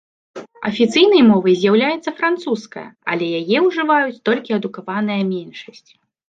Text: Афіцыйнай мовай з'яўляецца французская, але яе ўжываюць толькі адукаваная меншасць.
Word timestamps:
Афіцыйнай 0.69 1.21
мовай 1.31 1.53
з'яўляецца 1.63 2.13
французская, 2.21 2.85
але 3.13 3.25
яе 3.41 3.57
ўжываюць 3.67 4.21
толькі 4.31 4.57
адукаваная 4.59 5.21
меншасць. 5.31 5.89